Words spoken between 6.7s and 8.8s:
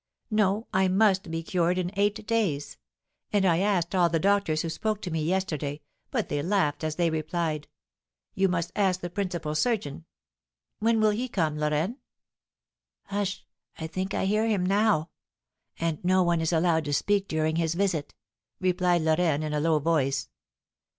as they replied, 'You must